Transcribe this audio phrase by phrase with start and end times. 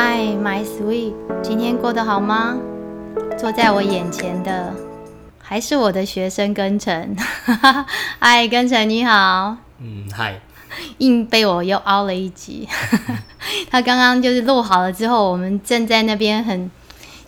[0.00, 1.12] Hi, my sweet，
[1.42, 2.56] 今天过得好吗？
[3.36, 4.72] 坐在我眼前的
[5.42, 7.16] 还是我的学生根晨。
[8.20, 9.56] 嗨，根辰你好。
[9.80, 10.40] 嗯，嗨。
[10.98, 12.68] 硬被我又凹了一集。
[13.68, 16.70] 他刚刚就是录好了之后，我们正在那边很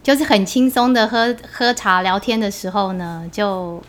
[0.01, 3.83] 就是很轻松的喝喝茶聊天的时候呢，就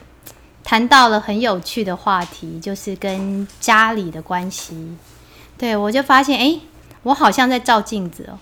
[0.64, 4.98] 谈到了很有趣的话题，就是跟家里的关系。
[5.56, 6.60] 对我就发现，哎，
[7.04, 8.40] 我好像在照镜子哦。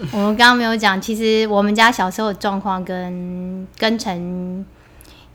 [0.12, 4.64] 我们刚刚没有讲，其实我们家小时候的状况跟跟陈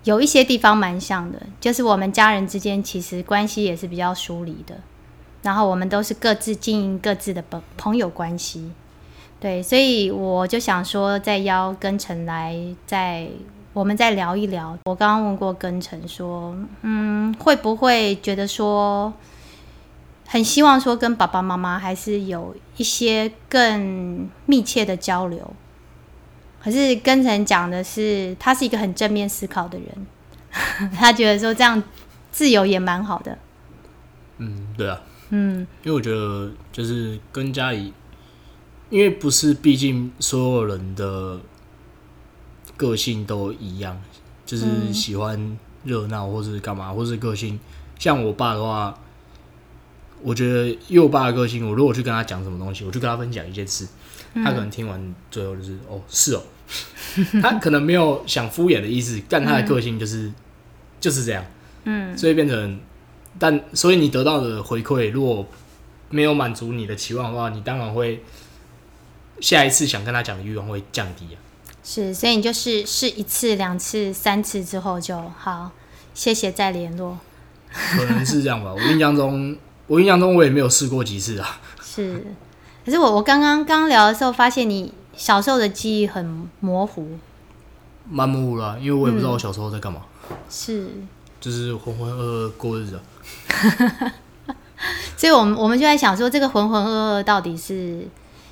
[0.03, 4.75] 有一些地方蛮像的，就是我们家人之间其实关系也是比较疏离的，
[5.43, 8.71] 然后我们都是各自经营各自的朋朋友关系，
[9.39, 12.55] 对，所以我就想说，再邀跟陈来，
[12.87, 13.27] 再
[13.73, 14.75] 我们再聊一聊。
[14.85, 19.13] 我刚刚问过跟陈说，嗯，会不会觉得说？
[20.27, 25.53] 很希望说跟爸爸妈妈还是有一些更密切的交流，
[26.61, 31.81] 可是跟陈讲的是，他是一个很正面思考的人， 他觉得说这样
[32.31, 33.37] 自由也蛮好的。
[34.39, 37.93] 嗯，对啊，嗯，因为我觉得就是跟家里，
[38.89, 41.39] 因为不是，毕竟所有人的
[42.75, 44.01] 个性都一样，
[44.43, 47.59] 就是喜欢热闹或是干嘛，或是个性，
[47.99, 48.99] 像我爸的话。
[50.25, 53.87] 我觉得幼爸的个性，我如果去跟他讲什么东西，我就跟他分享一件事，
[54.33, 56.41] 他可能听完最后就是哦是哦，
[57.43, 60.31] 他可能没有想敷衍的意思，但他的个性就是
[60.99, 61.45] 就是这样，
[61.83, 62.79] 嗯，所以变成，
[63.37, 65.45] 但所以你得到的回馈如果
[66.09, 68.23] 没有满足你的期望的话，你当然会
[69.39, 71.37] 下一次想跟他讲的欲望会降低啊。
[71.83, 75.71] 是，所以你就是试一次、两次、三次之后就好，
[76.15, 77.19] 谢谢再联络。
[77.71, 79.55] 可能是这样吧，我印象中。
[79.87, 81.59] 我印象中我也没有试过几次啊。
[81.81, 82.25] 是，
[82.83, 87.07] 可是我我刚刚刚聊的时候，发现你小时候的记忆很模糊，
[88.09, 90.01] 蛮模糊啦，因为我也不知道我小时候在干嘛。
[90.49, 90.89] 是，
[91.39, 92.99] 就是浑浑噩噩过日子。
[95.15, 98.07] 所以，我们我们就在想说，这个浑浑噩噩到底是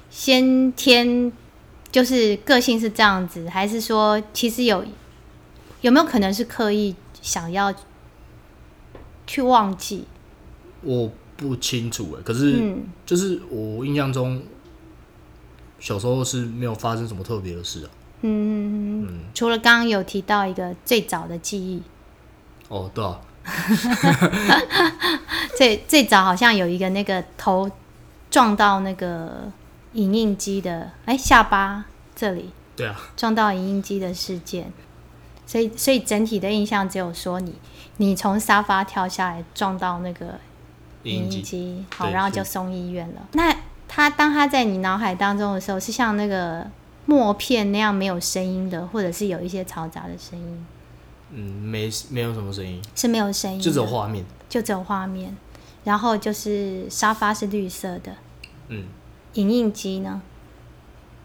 [0.09, 1.31] 先天
[1.91, 4.85] 就是个性是这样子，还是说其实有
[5.81, 7.73] 有没有可能是刻意想要
[9.27, 10.05] 去忘记？
[10.81, 11.11] 我。
[11.35, 14.41] 不清楚哎，可是就是我印象中，
[15.79, 17.89] 小时候是没有发生什么特别的事啊。
[18.21, 21.81] 嗯嗯除了刚刚有提到一个最早的记忆。
[22.69, 23.19] 哦，对啊。
[25.57, 27.69] 最最早好像有一个那个头
[28.31, 29.51] 撞到那个
[29.94, 32.51] 影印机的，哎，下巴这里。
[32.75, 32.95] 对啊。
[33.17, 34.71] 撞到影印机的事件，
[35.45, 37.55] 所以所以整体的印象只有说你
[37.97, 40.39] 你从沙发跳下来撞到那个。
[41.03, 43.27] 影印机，好，然后就送医院了。
[43.33, 43.55] 那
[43.87, 46.65] 他当他在你脑海当中的时候，是像那个
[47.05, 50.65] 默片那样没有声音的，或者是有一些嘈杂的声音？
[51.31, 55.35] 嗯，没没有什么声音，是没有声音，就只有画面，就只有画面。
[55.83, 58.15] 然后就是沙发是绿色的，
[58.69, 58.85] 嗯，
[59.33, 60.21] 影印机呢？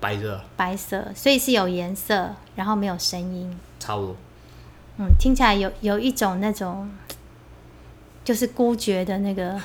[0.00, 4.16] 白色，白色，所以是有颜色，然后没有声音，差不多。
[4.98, 6.90] 嗯，听起来有有一种那种。
[8.28, 9.58] 就是孤绝的那个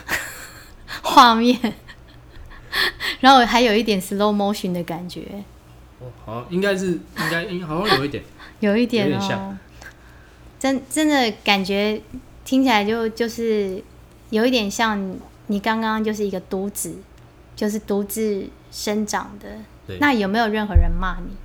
[1.01, 1.59] 画面，
[3.19, 5.43] 然后还有一点 slow motion 的感觉。
[5.99, 8.23] 哦，好，应该是应该应好像有一点，
[8.61, 9.57] 有一点哦，
[10.57, 12.01] 真真的感觉
[12.45, 13.83] 听起来就就是
[14.29, 15.13] 有一点像
[15.47, 16.95] 你刚刚就是一个独子，
[17.57, 19.57] 就是独自生长的。
[19.99, 21.35] 那有没有任何人骂你？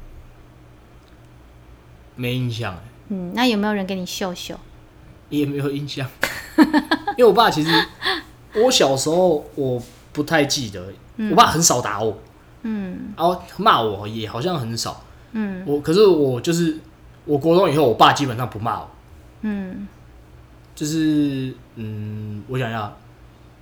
[2.15, 4.57] 没印象嗯，那有没有人给你秀秀？
[5.31, 6.09] 也没有印象。
[7.17, 7.71] 因为我爸其实，
[8.55, 9.81] 我小时候我
[10.13, 10.85] 不太记得，
[11.31, 12.17] 我爸很少打我，
[12.63, 15.03] 嗯，然后骂我也好像很少，
[15.33, 16.79] 嗯，我可是我就是
[17.25, 18.89] 我国中以后，我爸基本上不骂我，
[19.43, 19.87] 嗯，
[20.75, 22.97] 就是嗯，我想要，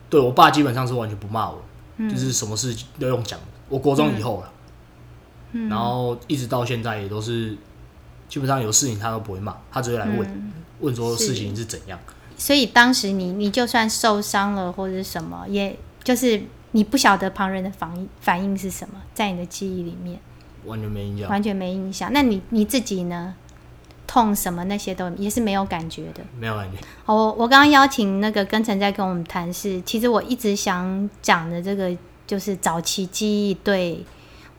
[0.09, 1.63] 对我爸基本上是完全不骂我，
[1.99, 3.39] 就是什么事都用讲，
[3.69, 4.53] 我国中以后了，
[5.53, 7.57] 嗯，然后一直到现在也都是，
[8.29, 11.99] 基本上有事情他都不会骂，他只会来问，问说事情是怎样。
[12.37, 16.43] 所以当时你你就算受伤了或者什么，也就是
[16.73, 20.19] 你不晓得旁人的反应反应是什么，在你的记忆里面
[20.65, 22.11] 完全没印象，完全没印象。
[22.13, 23.35] 那你你自己呢？
[24.09, 26.79] 痛什么那些都也是没有感觉的，没有感觉。
[27.05, 31.91] 好我我刚刚邀请那个根成在跟我们谈是，其实我一直想讲的这个
[32.25, 34.05] 就是早期记忆对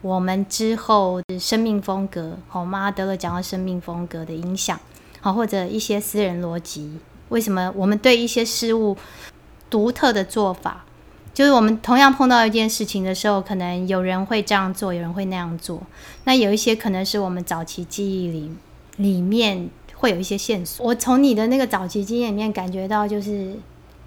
[0.02, 4.78] 我们之后的生命风格，好，妈德勒讲到生命风格的影响，
[5.22, 6.98] 好，或者一些私人逻辑。
[7.28, 8.96] 为什么我们对一些事物
[9.68, 10.84] 独特的做法，
[11.34, 15.82] 就是我们同样碰到一件事情的时候，可能有人会这样做，有人会那样做。
[16.24, 18.50] 那有一些可能是我们早期记忆里
[18.96, 20.86] 里面会有一些线索。
[20.86, 23.54] 我从你的那个早期经验里面感觉到，就是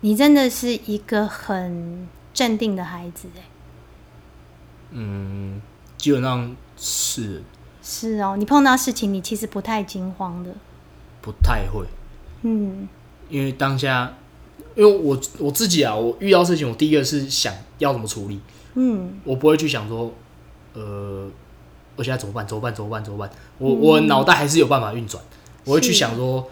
[0.01, 3.41] 你真的是一个很镇定的孩子，哎，
[4.91, 5.62] 嗯，
[5.97, 7.44] 基本上是。
[7.83, 10.51] 是哦，你碰到事情你其实不太惊慌的，
[11.19, 11.83] 不太会，
[12.44, 12.88] 嗯
[13.31, 14.13] 因为当下，
[14.75, 18.39] 因为我我自己啊，我遇到事情，我第一个是想要怎么处理，
[18.75, 20.13] 嗯我不会去想说，
[20.74, 21.28] 呃，
[21.95, 22.45] 我现在怎么办？
[22.45, 22.74] 怎么办？
[22.74, 23.04] 怎么办？
[23.04, 23.30] 怎么办？
[23.57, 25.24] 我我脑袋还是有办法运转，
[25.66, 26.48] 我会去想说，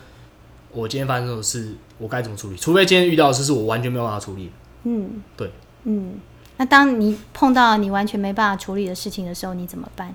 [0.72, 2.56] 我今天发生这种事，我该怎么处理？
[2.58, 4.52] 除非今天遇到的事是我完全没有办法处理，
[4.84, 5.52] 嗯，对，
[5.84, 6.20] 嗯。
[6.58, 10.14] 那当你碰到你完全没办法处理的事情的时候，你怎么办？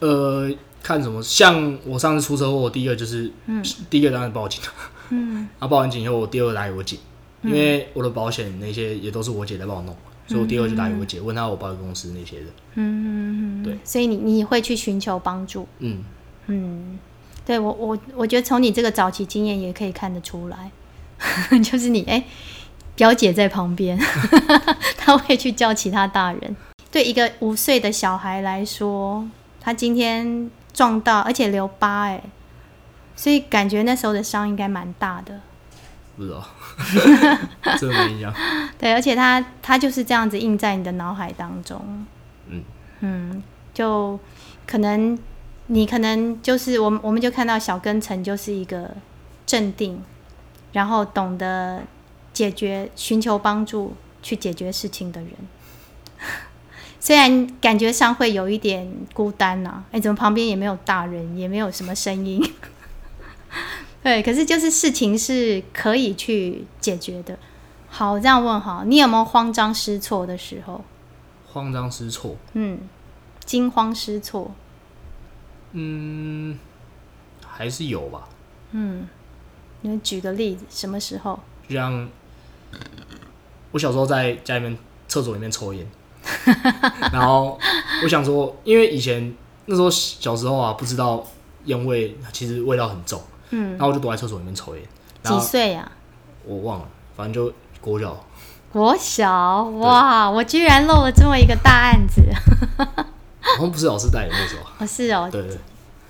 [0.00, 0.50] 呃，
[0.82, 1.22] 看什么？
[1.22, 3.30] 像我上次出车祸，我第一个就是，
[3.88, 4.60] 第一个当然报警，
[5.10, 6.96] 嗯，然 后报完警以后，我第二个打给我姐，
[7.42, 9.94] 因为我的保险那些也都是我姐在帮我弄，
[10.26, 15.66] 所以我第二个就打给我姐，问她我保险公司那些的，嗯，对，所以你你会去寻求帮助。
[15.80, 16.02] 嗯，
[16.46, 16.98] 嗯，
[17.44, 20.70] 对我我我觉得从你这个早期经验也可以看得出来，
[21.62, 22.24] 就是你哎、
[22.96, 23.98] 表姐在旁边，
[24.96, 26.56] 她会去叫其他大人。
[26.92, 29.24] 对一个五岁的小孩来说，
[29.60, 32.22] 他今天撞到，而且留疤哎，
[33.16, 35.40] 所以感觉那时候的伤应该蛮大的。
[36.16, 36.44] 不知道，
[37.78, 38.34] 真的没印象，
[38.78, 42.06] 对，而且他他就是这样子印在你的脑海当中。
[42.48, 42.62] 嗯
[43.00, 44.18] 嗯，就
[44.66, 45.18] 可能
[45.68, 48.94] 你可能就是我们我们就看到小根城就是一个
[49.46, 50.02] 镇定，
[50.72, 51.82] 然后懂得
[52.34, 55.30] 解决、寻求帮助去解决事情的人。
[57.00, 62.40] 虽然感觉上会有一点孤单呐、哎，怎么旁边也没有大人，也没有什么声音？
[64.04, 67.38] 对，可是就是事情是可以去解决的。
[67.88, 70.84] 好，我这样问哈，你有没有慌张失措的时候？
[71.46, 72.78] 慌张失措，嗯，
[73.44, 74.52] 惊慌失措。
[75.72, 76.58] 嗯，
[77.44, 78.28] 还是有吧，
[78.72, 79.08] 嗯，
[79.80, 81.40] 你们举个例子，什么时候？
[81.68, 82.08] 就像
[83.72, 84.76] 我小时候在家里面
[85.08, 85.86] 厕所里面抽烟，
[87.12, 87.58] 然后
[88.02, 89.34] 我想说，因为以前
[89.66, 91.24] 那时候小时候啊，不知道
[91.64, 93.20] 烟味其实味道很重，
[93.50, 94.82] 嗯，然后我就躲在厕所里面抽烟，
[95.22, 95.90] 然几后岁呀、
[96.44, 98.16] 我忘了，反正就国小，
[98.72, 99.62] 国小？
[99.64, 102.22] 哇，我居然漏了这么一个大案子。
[103.42, 105.58] 好像不是老师带的那时候，哦，是哦，对对，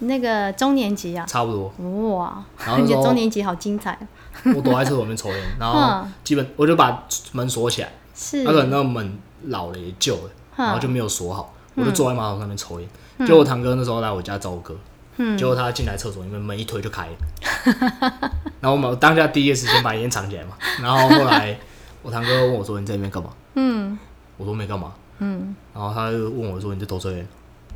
[0.00, 1.73] 那个中年级啊，差不多。
[2.17, 3.93] 哇，然后你中年级好精彩。
[3.93, 4.53] 哦。
[4.56, 6.12] 我躲在厕所里面抽烟，然后 嗯。
[6.25, 12.89] 基本我就把门锁起来，是，那可能那个门老了也旧了，嗯然后就没有锁好，我就坐在马桶上面抽烟。
[13.21, 14.77] 结果我堂哥那时候来我家找我哥，
[15.17, 15.37] 嗯。
[15.37, 21.59] 结果他进来厕所里面门一推就开了， 然后我们当下第一时间把烟藏起来嘛，然后后来
[22.03, 23.31] 我堂哥问我说你在里面干嘛？
[23.55, 23.99] 嗯。
[24.37, 27.29] 我说没干嘛，嗯，然后他就问我说你在偷抽烟？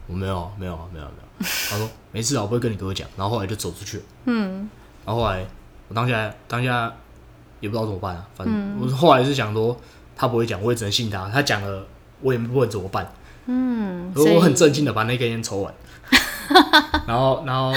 [0.06, 4.68] 我没有啊没有啊没有啊没有啊，他说没事啊，我不会跟你哥讲，然后后来就走出去了，嗯。
[5.04, 5.46] 然后后来
[5.88, 6.90] 我当下当下
[7.60, 9.76] 也不知道怎么办啊，反正我后来是想说
[10.16, 11.86] 他不会讲，我也只能信他，他讲了
[12.20, 13.12] 我也不能怎么办。
[13.46, 15.74] 嗯，我我很正，镇静的把那根烟抽完，
[17.06, 17.72] 然后然后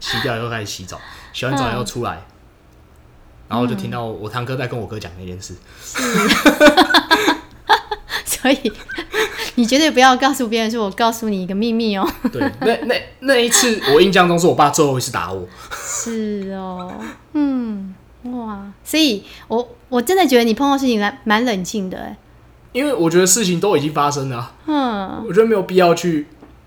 [0.00, 1.00] 洗掉以后开始洗澡，
[1.32, 2.20] 洗完澡以后出来，
[3.48, 5.54] 然后就听到我堂哥在跟我哥讲那件事，
[8.24, 8.72] 所以
[9.54, 12.04] 你绝对不要告诉别人说，我告诉你一个秘密哦。
[12.32, 16.92] 对，那那那一次我印象中是我爸最后一次打我，是哦，
[17.34, 22.16] 嗯，哇，所以我我真的觉得你碰到事情蛮蛮冷静的，哎，
[22.72, 25.24] 因为我觉得事情都已经发生了啊、嗯。
[25.26, 26.26] 我觉得没有必要去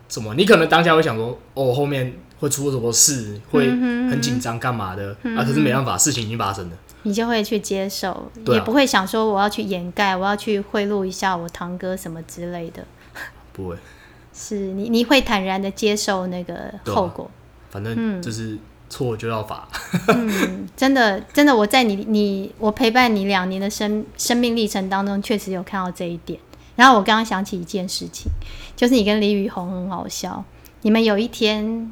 [0.09, 5.43] 什么，你可能当下会想说，哦，后面会出什么事，会很紧张干嘛的、啊？
[5.43, 8.29] 可是没办法，事情已经发生了，你就会去接受，啊。
[8.47, 12.83] 也不会想说我要去掩盖，我要去贿赂一下我堂哥什么之类的。
[13.53, 13.77] 不会，
[14.33, 17.31] 是你你会坦然的接受那个后果。
[17.69, 18.57] 反正就是
[18.95, 19.67] 错就要罚，
[20.07, 26.39] 嗯，真的真的，我在你你我陪伴你两年的生生命历程当中，确实有看到这一点。
[26.77, 28.31] 然后我刚刚想起一件事情，
[28.73, 30.41] 就是你跟李雨红很好笑，
[30.83, 31.91] 你们有一天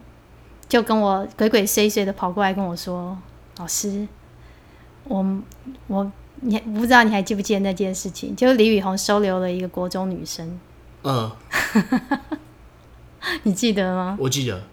[0.69, 3.17] 就跟我鬼鬼祟祟的跑过来跟我说
[3.60, 4.07] ：“老师，
[5.03, 5.25] 我
[5.88, 8.33] 我你不知道你还记不记得那件事情？
[8.33, 10.57] 就是李雨红收留了一个国中女生，
[11.03, 11.29] 嗯，
[13.43, 14.17] 你记得吗？
[14.19, 14.63] 我记得，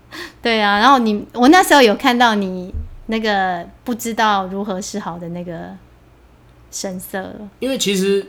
[0.42, 2.72] 对啊，然后你我那时候有看到你
[3.06, 5.70] 那个不知道如何是好的那个
[6.70, 7.20] 神色。
[7.20, 7.34] 了。
[7.58, 8.26] 因为其实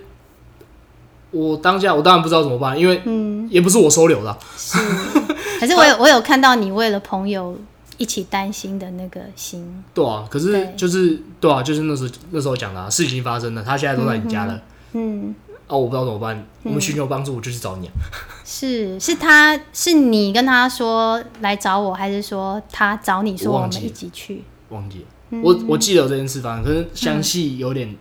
[1.32, 4.78] 我当下我当然不知道怎么办，因为嗯，也不是我收留的啊、是，
[5.60, 7.58] 可是我有我有看到你为了朋友
[7.98, 10.74] 一起担心的那个心，对啊，可是对。
[10.76, 14.60] 就是对啊，就是那时候那时候讲的、啊，事情发生了，他现在都在你家了，
[14.94, 15.34] 嗯，
[15.72, 17.94] 啊，我不知道怎么办，我们寻求帮助，我就去找你啊。
[18.44, 24.44] 是是他是你跟他说来找我，还是说他找你说我们一起去？
[24.68, 27.96] 忘记了，我我记得有这件事发生，可是详细有点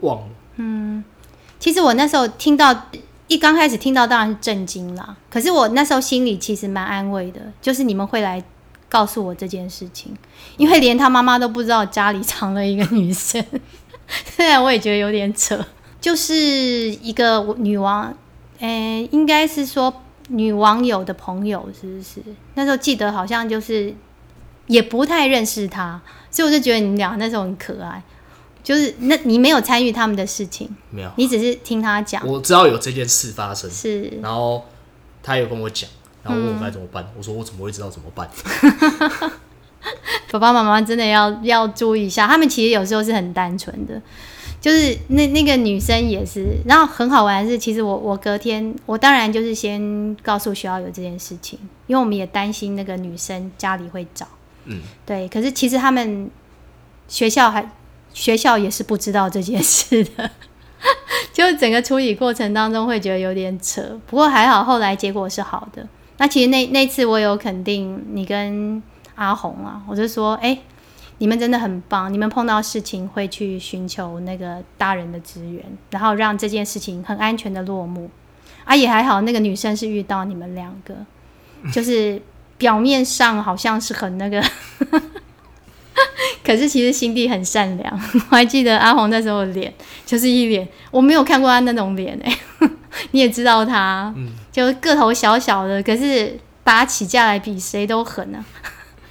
[0.00, 0.26] 忘了。
[0.56, 1.02] 嗯
[1.58, 2.88] 其实我那时候听到
[3.28, 8.42] 一刚开始听到当然是震惊啦，可是我那时候心里其实蛮安慰的，就是你们会来
[8.90, 10.14] 告诉我这件事情，
[10.58, 13.42] 因为连他妈妈都不知道家里藏了一个女生，
[14.36, 15.64] 虽然我也觉得有点扯，
[16.02, 18.14] 就是一个女王，
[18.58, 22.20] 诶、应该是说女网友的朋友是不是？
[22.54, 23.94] 那时候记得好像就是
[24.66, 25.98] 也不太认识她，
[26.30, 28.02] 所以我就觉得你们俩那时候很可爱。
[28.64, 34.64] 就是那你没有参与他们的事情，没有，你只是听他讲，我知道有这件事发生，是然后
[35.20, 35.90] 他有跟我讲，
[36.22, 37.04] 然后问我该怎么办。
[37.18, 38.30] 我说我怎么会知道怎么办？
[40.30, 44.00] 爸爸妈妈真的要要注意一下，他们其实有时候是很单纯的，
[44.62, 54.24] 就是那那个女生也是，然后很好玩的是，其实我我隔天我当然就是先告诉学校有这件事情，因为我们也担心那个女生家里会找，
[54.66, 56.30] 嗯，对，可是其实他们
[57.08, 57.68] 学校还
[58.14, 60.30] 学校也是不知道这件事的。
[61.32, 65.86] 就整个处理过程当中会觉得有点扯，不过还好，后来结果是好的。
[66.18, 68.82] 那其实那那次我有肯定你跟
[69.14, 70.58] 阿红啊，我就说，哎、
[71.22, 78.10] 你们真的很棒，你们碰到事情会去寻求那个大人的支援，然后让这件事情很安全的落幕。
[78.64, 80.96] 啊，也还好，那个女生是遇到你们两个，
[81.72, 82.20] 就是
[82.58, 84.42] 表面上好像是很那个，
[86.42, 88.00] 可是其实心地很善良。
[88.30, 89.72] 我还记得阿红那时候的脸，
[90.04, 92.36] 就是一脸我没有看过她那种脸哎、
[93.12, 94.12] 你也知道她，
[94.50, 98.44] 就个头小小的，可是打起架来比谁都狠啊。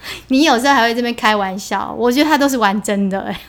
[0.29, 3.41] 你有时候还会这边开玩笑，我觉得他都是玩真的哎、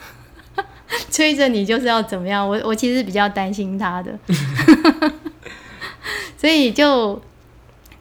[1.11, 2.47] 催着你就是要怎么样。
[2.47, 4.19] 我我其实比较担心他的，
[6.37, 7.21] 所以就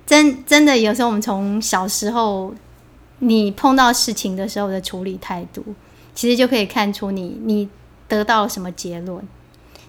[0.05, 2.53] 真真的有时候我们从小时候
[3.19, 5.63] 你碰到事情的时候的处理态度，
[6.13, 7.69] 其实就可以看出你你
[8.07, 9.25] 得到什么结论。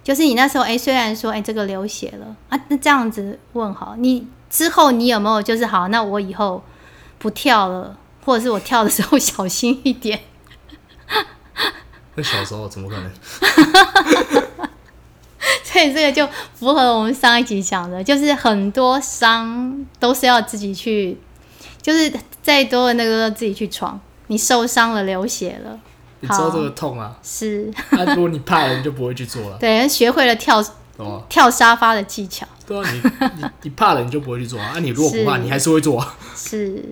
[0.04, 6.62] 就是你那时候哎、虽然说哎、这个流血了啊，那这样子问好，你之后你有没有就是好，那我以后
[7.19, 7.97] 不跳了。
[8.24, 10.20] 或者是我跳的时候小心一点。
[12.14, 13.10] 那小时候怎么可能？
[15.64, 21.18] 所以这个就符合我们上一集讲的，就是很多伤都是要自己去，
[21.80, 22.12] 就是
[22.42, 23.98] 再多的那个都自己去闯。
[24.28, 25.78] 你受伤了，流血了，
[26.20, 27.16] 你知道这个痛啊？
[27.22, 30.62] 是那、如果你怕了，你就不会去做了， 对，学会了跳？
[31.28, 33.00] 跳沙发的技巧，对啊，你
[33.42, 34.72] 你你怕了，你就不会去做啊。
[34.76, 36.14] 啊你如果不怕，你还是会做啊。
[36.36, 36.84] 是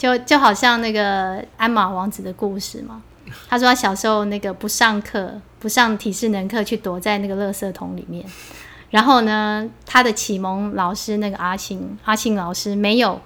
[0.00, 3.02] 就就好像那个鞍马王子的故事嘛。
[3.50, 8.24] 他说他小时候那个不上课，不上体适能课，去躲在那个垃圾桶里面。
[8.88, 13.20] 然后呢，他的启蒙老师那个阿信，阿信老师没有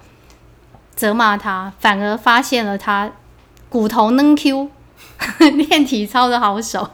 [0.97, 3.09] 责骂他，反而发现了他
[3.69, 4.69] 骨头能 Q，
[5.55, 6.91] 练体操的好手。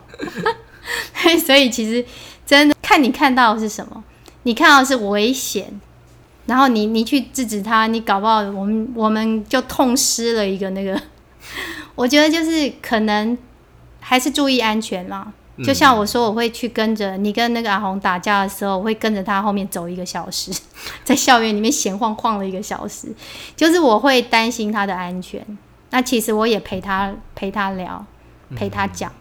[1.44, 2.06] 所以其实
[2.46, 4.04] 真的看你看到的是什么，
[4.44, 5.82] 你看到的是危险，
[6.46, 11.00] 然后你你去制止他，你搞不好我们我们就痛失了一个那个。
[11.96, 13.38] 我觉得就是可能
[14.00, 15.32] 还是注意安全啦。
[15.64, 20.52] 就像我说，我会去跟着你跟那个阿红打架的时候，我会跟着他后面走一个小时，
[21.04, 23.14] 在校园里面闲晃晃了一个小时，
[23.56, 25.46] 就是我会担心他的安全。
[25.92, 28.04] 那其实我也陪他陪他聊，
[28.56, 29.12] 陪他讲。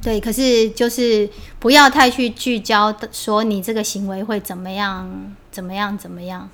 [0.00, 1.28] 对，可是就是
[1.58, 6.48] 不要太去聚焦说你这个行为会怎么样，怎么样，怎么样。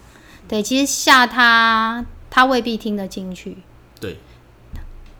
[0.48, 3.58] 对，其实吓他，他未必听得进去，
[4.00, 4.18] 对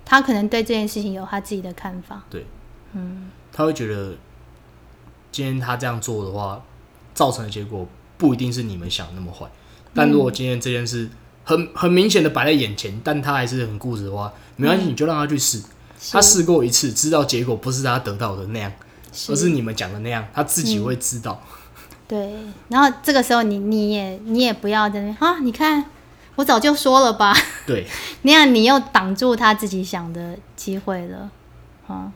[0.04, 2.22] 他可能对这件事情有他自己的看法。
[2.30, 2.46] 对，
[2.94, 4.14] 嗯，他会觉得
[5.30, 6.62] 今天他这样做的话，
[7.14, 9.46] 造成的结果不一定是你们想的那么坏。
[9.94, 11.08] 但如果今天这件事
[11.44, 15.62] 很很明显的摆在眼前，但他还是很固执的话，没关系，你就让他去试。
[16.12, 18.72] 他试过一次，知道结果不是他得到的那样，
[19.28, 21.40] 而是你们讲的那样，他自己会知道。
[22.06, 22.34] 对，
[22.68, 25.84] 然后这个时候你你也你也不要在那边啊，你看
[26.36, 27.34] 我早就说了吧，
[27.66, 27.86] 对，
[28.22, 31.30] 那样你又挡住他自己想的机会了，
[31.86, 32.12] 哦，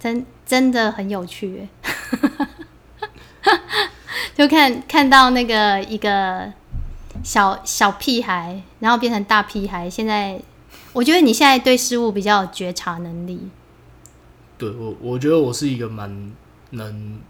[0.00, 1.68] 真真的很有趣，
[4.34, 6.50] 就看看到那个一个
[7.22, 10.40] 小小屁孩，然后变成大屁孩，现在
[10.98, 13.38] 我觉得你现在对事物比较有觉察能力，
[14.58, 16.32] 对我，我觉得我是一个蛮
[16.70, 17.20] 能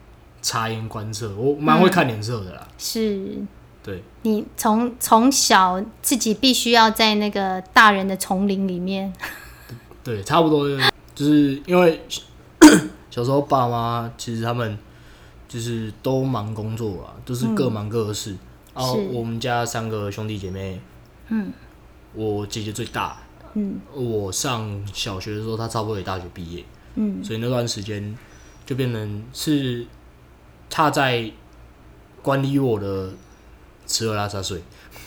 [0.41, 2.67] 察言观色，我蛮会看脸色的啦。
[2.79, 3.43] 是。
[3.83, 9.13] 对，你从从小自己必须要在那个大人的丛林里面，
[10.03, 10.67] 对，差不多
[11.15, 12.03] 就是因为
[13.11, 14.79] 小时候爸妈其实他们
[15.47, 18.35] 就是都忙工作啊，都是各忙各的事。
[18.75, 19.09] 然后是。
[19.13, 20.81] 我们家三个兄弟姐妹，
[21.29, 21.53] 嗯。
[22.15, 23.19] 我姐姐最大，
[23.55, 23.81] 嗯。
[23.95, 26.65] 我上小学的时候，他差不多也大学毕业，
[26.97, 27.23] 嗯。
[27.23, 28.17] 所以那段时间
[28.67, 29.87] 就变成是
[30.69, 31.31] 他在
[32.23, 33.11] 管理我的
[33.87, 34.63] 吃喝拉撒睡，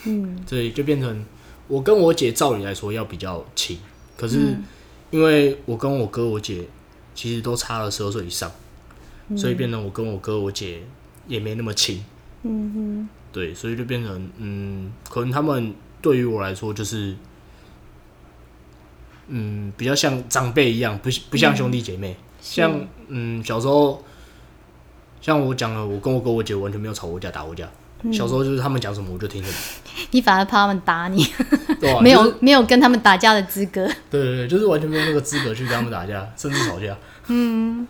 [0.06, 0.40] 嗯。
[0.48, 1.26] 所以就变成
[1.68, 3.78] 我跟我姐照理来说要比较亲，
[4.18, 4.64] 可是嗯。
[5.12, 6.68] 因为我跟我哥我姐
[7.14, 8.50] 其实都差了十二岁以上，
[9.36, 10.84] 所以变成我跟我哥我姐
[11.28, 12.04] 也没那么亲，
[12.44, 17.16] 嗯嗯对，所以就变成嗯，可能他们对于我来说就是。
[19.32, 22.16] 嗯，比较像长辈一样，不不像兄弟姐妹。
[22.42, 22.72] 像
[23.08, 24.04] 嗯，小时候，
[25.22, 27.70] 像我讲了，我跟我哥我姐完全没有吵过架、打过架。
[28.12, 29.56] 小时候就是他们讲什么我就听什么，
[30.10, 31.24] 你反而怕他们打你，
[32.02, 36.98] 没就是有没有跟他们打架的资格，对对对，就是完全没有那个资格去跟他们打架， 甚至吵架。
[37.28, 37.88] 嗯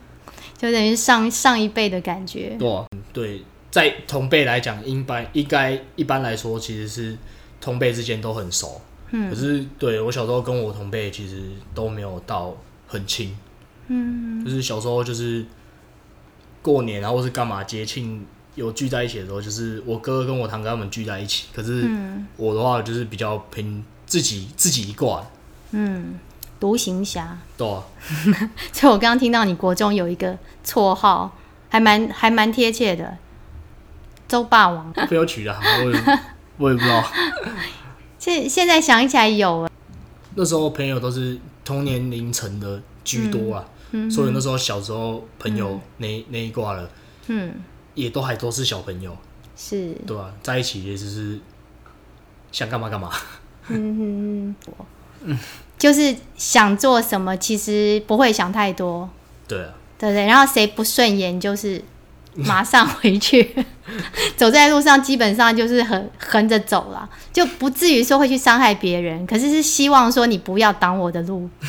[0.57, 2.57] 就等于上上一辈的感觉。
[2.59, 7.17] 对、啊，对，在同辈来讲，应该应该一般来说，其实是
[7.61, 8.81] 同辈之间都很熟。
[9.11, 11.43] 嗯，可是对我小时候跟我同辈其实
[11.75, 12.55] 都没有到
[12.87, 13.37] 很亲。
[13.87, 15.45] 嗯，就是小时候就是
[16.61, 18.25] 过年啊，或是干嘛节庆
[18.55, 21.47] 有聚在一起的时候，就是我哥跟我堂哥他们聚在一起。
[21.53, 21.89] 可是
[22.37, 25.25] 我的话就是比较拼自己自己一挂，
[25.71, 26.19] 嗯，
[26.59, 27.37] 独行侠。
[27.57, 27.83] 对啊，
[28.71, 31.35] 所以我刚刚听到你国中有一个绰号，
[31.69, 33.17] 还蛮还蛮贴切的，
[34.27, 34.93] 周霸王。
[35.09, 35.53] 不要取的，
[35.83, 36.19] 我也
[36.57, 37.03] 我也不知道。
[38.21, 39.67] 现现在想起来有，
[40.35, 41.35] 那时候朋友都是
[41.65, 43.65] 同年龄层的居多啊，
[44.11, 46.87] 所以那时候小时候朋友那、那一挂了，
[47.25, 47.51] 嗯，
[47.95, 49.17] 也都还都是小朋友，
[49.57, 51.39] 是，对啊、在一起也只是
[52.51, 53.09] 想干嘛干嘛，
[53.69, 54.55] 嗯哼
[55.23, 55.39] 嗯，
[55.79, 59.09] 就是想做什么，其实不会想太多，
[59.49, 60.27] 对啊，对不对？
[60.27, 61.83] 然后谁不顺眼，就是
[62.35, 63.53] 马上回去，
[64.37, 69.25] 走在路上基本上就是横横着走了，就不至于说会去伤害别人。
[69.27, 71.49] 可是是希望说你不要挡我的路。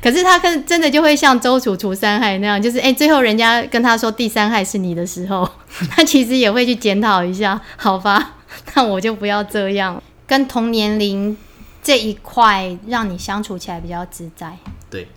[0.00, 5.48] 可是他跟真的就会像周楚除三害那样，就是哎、最后人家跟他说第三害是你的时候，
[5.90, 8.36] 他其实也会去检讨一下，好吧，
[8.74, 10.00] 那我就不要这样。
[10.26, 11.36] 跟同年龄
[11.82, 14.56] 这一块，让你相处起来比较自在。
[14.90, 15.08] 对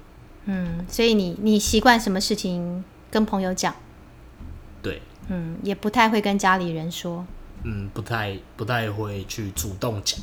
[0.45, 3.75] 嗯，所以你你习惯什么事情跟朋友讲，
[4.81, 7.23] 对，嗯，也不太会跟家里人说。
[7.63, 10.19] 嗯，不太不太会去主动讲，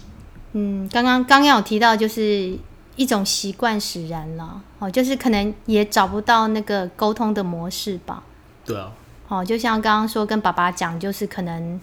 [0.55, 2.59] 嗯，刚刚刚刚有提到，就是
[2.96, 8.24] 一种习惯使然了，哦，就是可能也找不到那个沟通的模式吧。
[8.64, 8.90] 对啊，
[9.29, 11.81] 哦，就像刚刚说跟爸爸讲，就是可能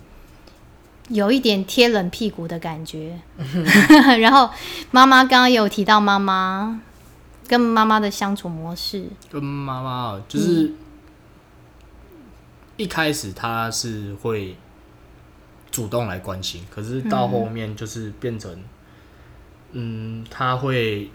[1.07, 3.17] 有一点贴冷屁股的感觉。
[4.19, 4.49] 然后
[4.91, 6.81] 妈妈刚刚有提到妈妈
[7.47, 10.73] 跟妈妈的相处模式，跟妈妈就是
[12.77, 14.55] 一开始他是会
[15.71, 18.63] 主动来关心，可是到后面就是变成，
[19.71, 21.09] 嗯，他会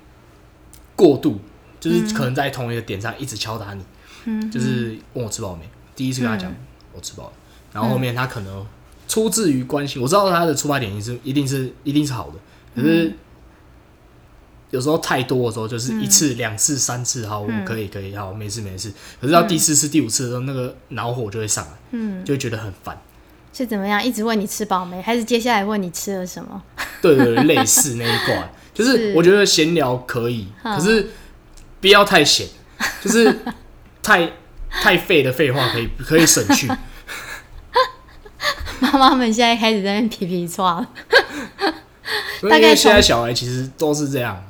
[0.97, 1.41] 过度，
[1.79, 3.85] 就是可能在同一个点上一直敲打你，
[4.25, 6.55] 嗯，就是问我吃饱没，第一次跟他讲、
[6.93, 7.33] 我吃饱了，
[7.73, 8.67] 然后后面他可能
[9.09, 12.39] 出自于关心，我知道他的出发点也是一定是一定是好的，
[12.75, 13.13] 可是
[14.71, 18.93] 有时候太多的时候，就是一次、两次、三次，好，我可以可以，好，没事没事。
[19.21, 23.01] 可是到第四次、第五次的时候，那个恼火就会上来，嗯，就会觉得很烦。
[23.53, 24.03] 是怎么样？
[24.03, 26.63] 一直问你吃饱没，还是接下来问你吃了什么？
[27.03, 31.11] 对对對，类似那一段， 就是是我觉得闲聊可以，嗯可是
[31.81, 32.47] 不要太闲，
[33.03, 33.39] 就是
[34.03, 34.31] 太
[34.71, 36.71] 太废的废话可以可以省去。
[38.79, 40.89] 妈妈们现在开始在那边皮皮抓了，
[42.43, 44.43] 大概为现在小孩其实都是这样，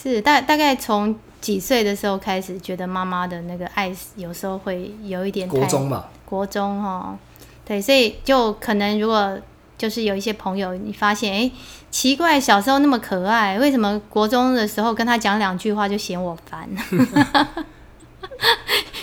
[0.00, 7.16] 是大大概从几岁的时候开始，觉得妈妈的那个爱有时候会有一点太国中吧，国中哦，
[7.64, 9.38] 对，所以就可能如果
[9.76, 11.52] 就是有一些朋友，你发现哎、诶
[11.90, 16.68] 奇怪，小时候那么可爱，为什么国中的时候跟他讲两句话就嫌我烦？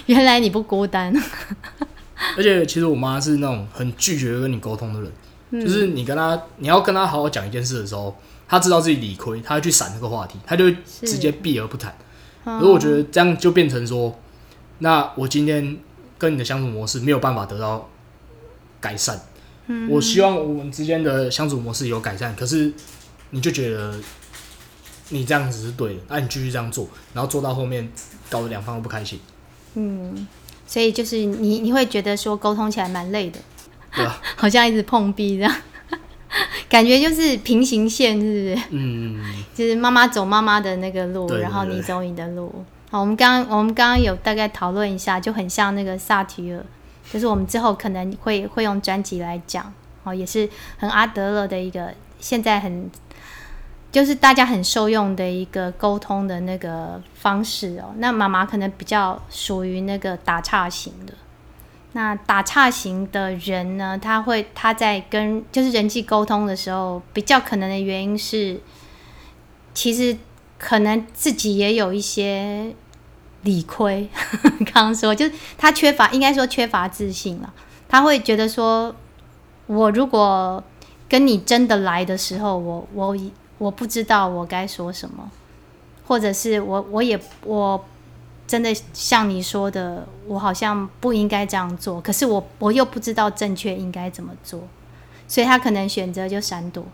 [0.05, 1.13] 原来你不孤单，
[2.37, 5.11] 而且其实我妈是那种很拒绝跟你沟通的人，
[5.49, 5.61] 嗯。
[5.61, 8.15] 就是你跟她，你要跟她好好讲一件事的时候，
[8.47, 10.69] 她知道自己理亏，他会去闪这个话题，他就
[11.01, 11.95] 直接避而不谈。
[12.45, 14.19] 嗯可是我觉得这样就变成说，
[14.77, 15.77] 那我今天
[16.17, 17.89] 跟你的相处模式没有办法得到
[18.79, 19.19] 改善。
[19.67, 22.71] 嗯我希望我们之间的相处模式有改善，可是
[23.31, 23.95] 你就觉得
[25.09, 27.91] 你这样子是对的，那、你继续这样做，然后做到后面
[28.29, 29.19] 搞得两方都不开心，
[29.73, 30.27] 嗯，
[30.67, 33.39] 所以就是你你会觉得说沟通起来蛮累的，
[33.95, 34.21] 对吧？
[34.37, 35.55] 好像一直碰壁这样，
[36.67, 38.67] 感觉就是平行线，是不是？
[38.71, 39.21] 嗯，
[39.53, 42.53] 就是妈妈走妈妈的那个路，然后你走你的路。
[42.91, 46.63] 好，我们刚我们刚刚有大概讨论一下，就很像那个萨提尔，
[47.11, 52.89] 就是我们之后可能会会用专辑来讲，哦，也是很阿德勒的一个，现在很
[53.91, 57.93] 就是大家很受用的一个沟通的那个方式哦。
[57.97, 61.13] 那妈妈可能比较属于那个打岔型的。
[61.97, 68.59] 那打岔型的人呢，他会他在跟就是人际沟通的时候，比较可能的原因是，
[69.73, 70.17] 其实
[70.57, 72.75] 可能自己也有一些
[73.43, 74.09] 理亏。
[74.73, 77.53] 刚刚说就是他缺乏，应该说缺乏自信了。
[77.87, 78.93] 他会觉得说，
[79.67, 80.61] 我如果
[81.07, 83.17] 跟你真的来的时候，我我
[83.57, 85.31] 我不知道我该说什么，
[86.05, 87.85] 或者是我我也我。
[88.47, 94.61] 真的像你说的，我好像不应该这样做，可是我我又不知道正确应该怎么做，
[95.27, 96.85] 所以他可能选择就闪躲。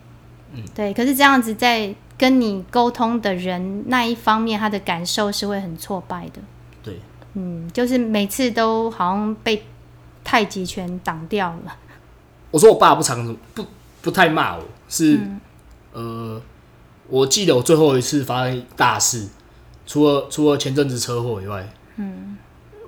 [0.53, 0.93] 嗯，对。
[0.93, 6.41] 可是这样子在跟你沟通的人那一方面，他的感受是会很挫败的。
[6.81, 6.99] 对，
[7.33, 9.63] 嗯，就是每次都好像被
[10.23, 11.75] 太极拳挡掉了。
[12.49, 13.65] 我说我爸不常不
[14.01, 15.19] 不太骂我，是
[15.91, 16.41] 呃，
[17.07, 19.27] 我记得我最后一次发生大事。
[19.91, 22.37] 除了除了前阵子车祸以外，嗯，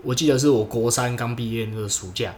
[0.04, 2.34] 我记得是我国三刚毕业那个暑假，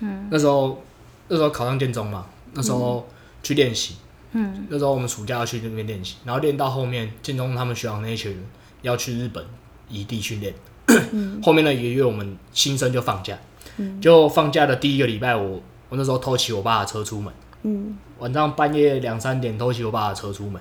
[0.00, 0.82] 嗯，那时候
[1.28, 3.08] 那时候考上建中嘛，那时候
[3.42, 3.94] 去练习，
[4.32, 8.44] 嗯，那时候我们暑假要去那边练习，然后练到后面建中他们学校那一群人
[8.82, 9.42] 要去日本
[9.88, 10.54] 异地训练，
[11.42, 13.38] 后面的一个月我们新生就放假，
[13.78, 20.60] 嗯，就放假的第一个礼拜，我我那时候偷骑我爸的车出门，嗯，晚上半夜两三点偷骑我爸的车出门，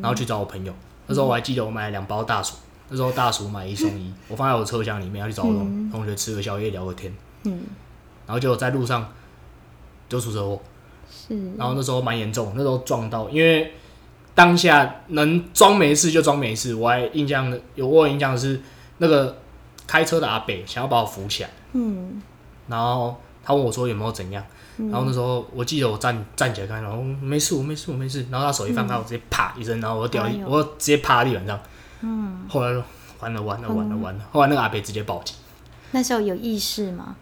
[0.00, 0.72] 然后去找我朋友，
[1.08, 2.54] 那时候我还记得我买了两包大薯。
[2.90, 5.54] 那时候大叔买一送一，我放在我车厢里面，要去找我
[5.92, 7.12] 同学吃个宵夜聊个天。
[7.44, 7.62] 嗯，
[8.26, 9.08] 然后就在路上
[10.08, 10.60] 就出车祸，
[11.08, 13.72] 是，然后那时候蛮严重，那时候撞到，因为
[14.34, 16.74] 当下能装没事就装没事。
[16.74, 18.60] 我还印象的有我印象的是
[18.98, 19.38] 那个
[19.86, 22.20] 开车的阿北想要把我扶起来，嗯，
[22.66, 24.44] 然后他问我说有没有怎样，
[24.76, 28.26] 然后那时候我记得我站站起来看，然后没事，我没事，我没事。
[28.30, 31.60] 然后他手一放开，我直接啪一声，然后我掉一，我直接趴在地板上。
[32.02, 32.82] 嗯，后来
[33.20, 35.36] 完了完了完了完了，后来那个阿北直接报警。
[35.92, 37.16] 那时候有意识吗？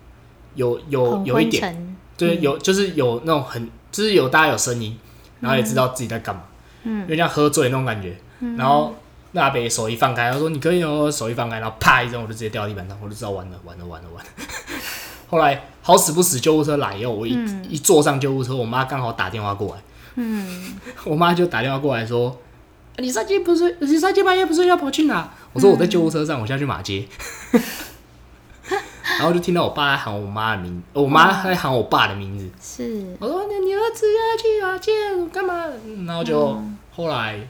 [0.54, 4.98] 有有有一点，就是有就是有那种很，就是有大家有声音，
[5.40, 6.42] 然后也知道自己在干嘛，
[6.82, 8.16] 嗯，有点像喝醉那种感觉。
[8.56, 8.94] 然后
[9.32, 14.30] 那阿北手一放开，他说：“你可以哦。”手一放开，然后啪一声，我就直接掉地板上，我就知道完了完了完了完了。
[15.28, 17.36] 后来好死不死，救护车来以后，我一
[17.68, 19.82] 一坐上救护车，我妈刚好打电话过来，
[20.16, 22.36] 嗯， 我妈就打电话过来说。
[22.98, 23.76] 你上街不是？
[23.80, 25.28] 你上街半夜不是要跑去哪？
[25.52, 27.06] 我说我在救护车上，我现在去马街。
[29.18, 32.48] 然后就听到我爸在喊我妈的名，我妈在喊我爸的名字。
[32.60, 34.92] 是，我说你儿子要去马街
[35.32, 35.64] 干嘛？
[36.06, 36.60] 然后就
[36.92, 37.40] 后来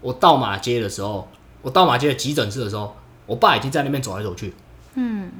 [0.00, 1.28] 我到马街的时候，
[1.60, 2.96] 我到马街的急诊室的时候，
[3.26, 4.54] 我爸已经在那边走来走去。
[4.94, 5.30] 嗯，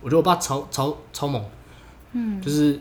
[0.00, 1.44] 我觉得我爸超超超猛。
[2.12, 2.80] 嗯，就是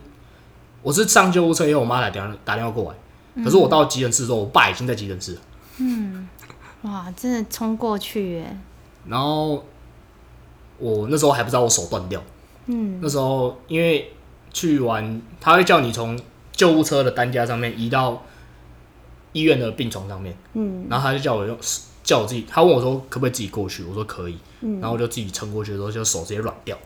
[0.82, 2.98] 我是上救护车，因为我妈打电话打电话过来。
[3.44, 5.42] 可是我到急诊室的时候，我爸已经在急诊室了。
[5.80, 6.30] 嗯，
[6.84, 8.58] 哇，真的冲过去耶！
[9.08, 9.66] 然后
[10.78, 12.22] 我那时候还不知道我手断掉。
[12.68, 14.14] 嗯，那时候因为
[14.52, 16.20] 去完，他会叫你从
[16.52, 18.24] 救护车的担架上面移到
[19.32, 20.38] 医院的病床上面。
[20.54, 21.58] 嗯，然后他就叫我用
[22.04, 24.38] 叫我自己，他问我说可不可以自己过去，我说可以。
[24.62, 26.78] 嗯，然后我就自己撑过去的时候，就手直接软掉，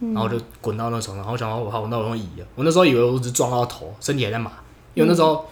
[0.00, 1.18] 然后就滚到那床上。
[1.18, 2.46] 然后想说好，那我用椅了。
[2.54, 4.50] 我那时候以为我只撞到头，身体还在麻，
[4.94, 5.44] 因为那时候。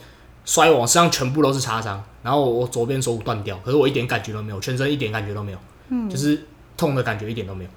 [0.48, 5.58] 摔我身上全部都是擦伤，然后我左边手骨断掉，可是我一点感觉都没有，全身一点感觉都没有，
[5.90, 6.42] 嗯，就是
[6.74, 7.70] 痛的感觉一点都没有，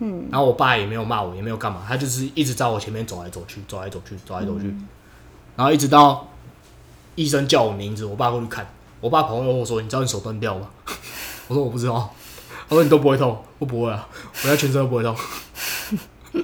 [0.00, 4.66] 嗯，然后我爸也没有骂我，也没有干嘛，他就是一直在我前面走来走去，走来走去，走来走去，
[5.54, 6.26] 然后一直到
[7.14, 8.66] 医生叫我名字，我爸过去看，
[9.00, 10.68] 我爸跑过来问我说：“你知道你手断掉吗？”
[11.46, 12.12] 我说：“我不知道。”
[12.68, 15.14] 他说：“你都不会痛？”我不会啊，我现在全身都不会痛。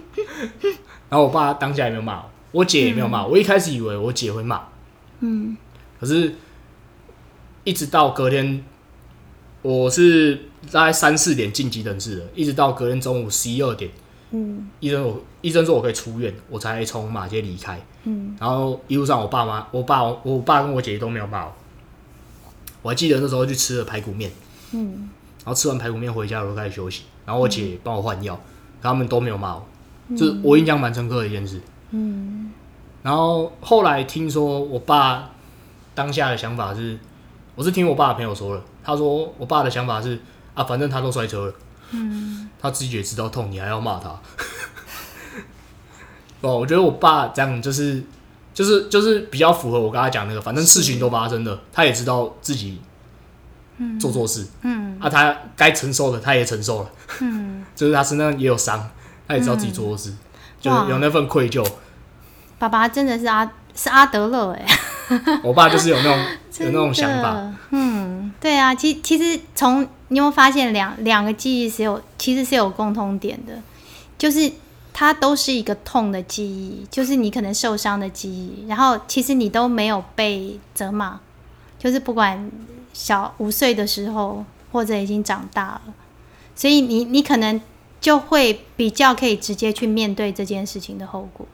[1.10, 4.62] 然后我爸当下也没有骂我，我姐也没有骂我，一开始以为我姐会骂，
[5.20, 5.56] 嗯。
[6.00, 6.34] 可是，
[7.62, 8.62] 一直到隔天，
[9.62, 10.38] 我是
[10.70, 13.90] 大概三四点进急诊室的，一直到隔天中午十一二点，
[14.32, 21.52] 嗯，医生我医生说我可以出院，我才从马街离开，嗯，然后一路上我爸妈，我爸我爸跟我姐姐都没有骂我，
[22.82, 24.30] 我还记得那时候去吃了排骨面，
[24.72, 28.38] 嗯，然后吃完排骨面回家我就开始休息，然后我姐帮我换药，
[28.82, 29.66] 他们都没有骂我，
[30.14, 31.58] 就是我印象蛮深刻的一件事，
[31.92, 32.52] 嗯，
[33.02, 35.30] 然后后来听说我爸。
[35.94, 36.98] 当下的想法是，
[37.54, 40.20] 我是听我爸的朋友说了，他说我爸的想法是
[40.54, 41.54] 啊，反正他都摔车了，
[41.90, 44.08] 嗯，他自己也知道痛，你还要骂他，
[46.42, 48.02] 哦，我觉得我爸这样就是
[48.52, 52.80] 就是就是比较符合我刚才讲那个，反正事情都发生了，他也知道自己
[54.00, 58.90] 做错事，嗯，啊，他该承受的他也承受了，嗯， 就是他身上也有伤，
[59.26, 60.12] 他也知道自己做错事，
[60.60, 61.66] 就有那份愧疚。
[62.58, 64.64] 爸爸真的是阿是阿德勒哎，
[65.42, 66.18] 我爸就是有那种
[66.60, 73.60] 有那种想法，嗯，对啊，其其实从你有没有发现两两个记忆是有其实是有共通点的，
[74.16, 74.50] 就是
[74.92, 81.20] 它都是一个痛的记忆，就是你可能受伤的记忆，然后其实你都没有被责骂，
[81.78, 82.50] 就是不管。
[82.96, 85.82] 小五岁的时候，或者已经长大了，
[86.54, 87.60] 所以你你可能
[88.00, 91.44] 就会比较可以直接去面对这件事情的后果，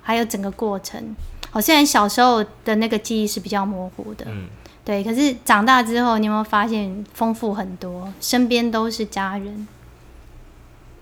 [0.00, 1.14] 还有整个过程。
[1.52, 4.48] 哦，虽然小时候的那个记忆是比较模糊的，嗯，
[4.84, 8.12] 对，可是长大之后，你有没有发现丰富很多？
[8.20, 9.66] 身边都是家人，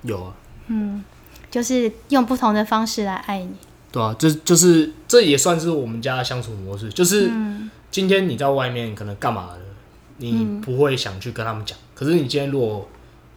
[0.02, 0.34] 有啊，
[0.68, 1.04] 嗯，
[1.50, 3.54] 就是用不同的方式来爱你。
[3.90, 7.30] 对啊，这就是这也算是我们家的相处模式，就是。
[7.94, 9.60] 今天你在外面可能干嘛的，
[10.16, 11.78] 你不会想去跟他们讲。
[11.94, 12.88] 可是你今天如果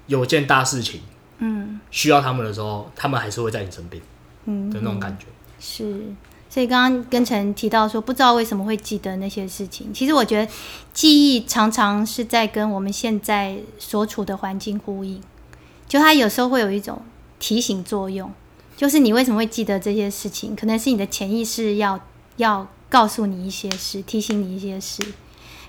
[0.07, 1.01] 有件大事情，
[1.37, 4.01] 嗯，需要他们的时候，他们还是会在你身边，
[4.45, 5.27] 嗯的那种感觉。
[5.59, 6.01] 是，
[6.57, 9.93] 所以刚刚跟陈提到说，不知道为什么会记得那些事情。
[9.93, 10.51] 其实我觉得
[10.91, 15.21] 记忆常常是在跟我们现在所处的环境呼应，
[15.87, 16.99] 就它有时候会有一种
[17.37, 18.33] 提醒作用。
[18.75, 21.99] 就是你为什么会记得这些事情，可能是你的潜意识要
[22.37, 22.67] 要。
[22.89, 25.03] 告诉你一些事，提醒你一些事，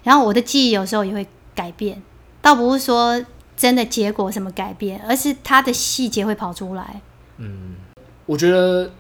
[0.05, 2.01] 然后我的记忆有时候也会改变，
[2.41, 3.21] 倒不是说
[3.57, 7.03] 真的结果什么改变，而是它的细节会跑出来。
[7.39, 7.75] 嗯，
[8.25, 8.93] 我觉得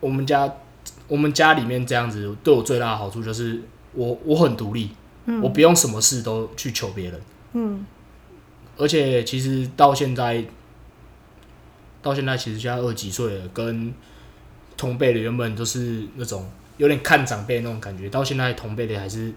[0.00, 0.52] 我们家
[1.10, 3.60] 我们家里面这样子对我最大的好处就是
[3.92, 4.88] 我我很独立，
[5.42, 7.20] 我不用什么事都去求别人。
[7.52, 7.84] 嗯，
[8.78, 10.42] 而且其实到现在
[12.00, 13.92] 到现在其实现在二几岁了，跟
[14.78, 16.48] 同辈的原本都是那种。
[16.78, 19.30] 有点看长辈那种感觉，到现在同辈的还是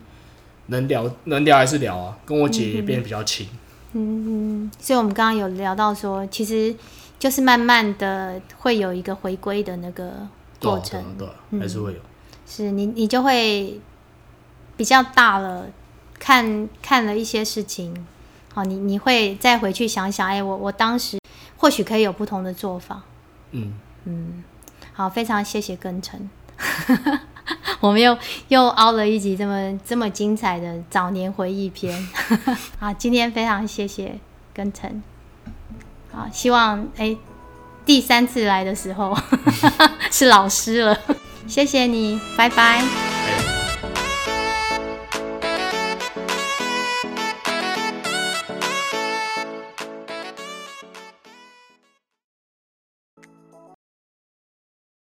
[0.68, 2.18] 能聊，能聊还是聊啊。
[2.26, 3.46] 跟我姐也变得比较亲。
[3.92, 6.74] 嗯，所以我们刚刚有聊到说，其实
[7.20, 10.26] 就是慢慢的会有一个回归的那个
[10.70, 11.28] 过程，对，
[11.60, 12.00] 还是会有。
[12.46, 13.80] 是你，你就会
[14.78, 15.68] 比较大了，
[16.20, 18.06] 看看了一些事情，
[18.54, 21.20] 好，你你会再回去想想，哎，我我当时
[21.58, 23.02] 或许可以有不同的做法。
[23.52, 23.74] 嗯
[24.06, 24.44] 嗯，
[24.94, 26.30] 好，非常谢谢根辰。
[27.80, 32.08] 我们又又熬了一集这么这么精彩的早年回忆篇，
[32.80, 34.20] 好，今天非常谢谢
[34.54, 35.04] 根辰，
[36.12, 37.18] 好，希望哎
[37.86, 39.18] 第三次来的时候
[40.12, 40.98] 是老师了，
[41.48, 42.82] 谢谢你，拜拜。